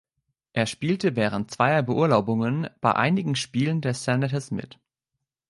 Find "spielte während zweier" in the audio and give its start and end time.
0.65-1.83